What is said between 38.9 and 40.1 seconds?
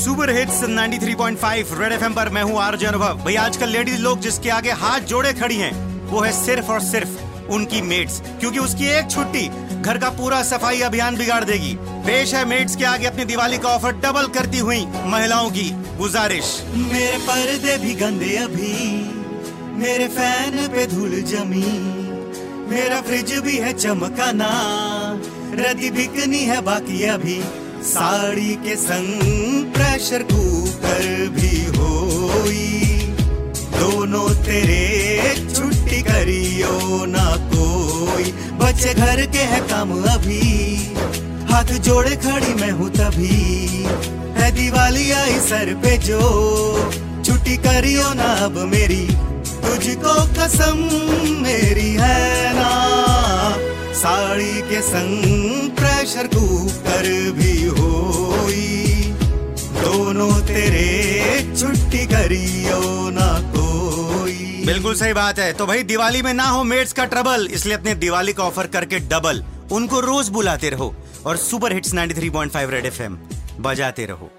घर के है काम